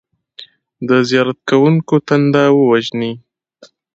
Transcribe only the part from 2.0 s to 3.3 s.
تنده ووژني.